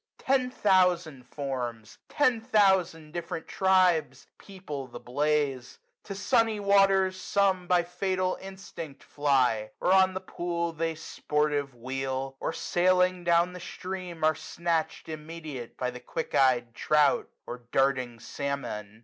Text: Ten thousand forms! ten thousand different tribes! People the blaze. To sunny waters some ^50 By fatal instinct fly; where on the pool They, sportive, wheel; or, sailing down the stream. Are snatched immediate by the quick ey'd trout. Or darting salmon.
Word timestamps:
Ten 0.17 0.49
thousand 0.49 1.27
forms! 1.27 1.99
ten 2.09 2.41
thousand 2.41 3.11
different 3.11 3.47
tribes! 3.47 4.25
People 4.39 4.87
the 4.87 4.99
blaze. 4.99 5.77
To 6.05 6.15
sunny 6.15 6.59
waters 6.59 7.21
some 7.21 7.65
^50 7.65 7.67
By 7.67 7.83
fatal 7.83 8.35
instinct 8.41 9.03
fly; 9.03 9.69
where 9.77 9.91
on 9.91 10.15
the 10.15 10.19
pool 10.19 10.73
They, 10.73 10.95
sportive, 10.95 11.75
wheel; 11.75 12.35
or, 12.39 12.51
sailing 12.51 13.23
down 13.23 13.53
the 13.53 13.59
stream. 13.59 14.23
Are 14.23 14.33
snatched 14.33 15.07
immediate 15.07 15.77
by 15.77 15.91
the 15.91 15.99
quick 15.99 16.33
ey'd 16.33 16.73
trout. 16.73 17.29
Or 17.45 17.59
darting 17.71 18.19
salmon. 18.19 18.99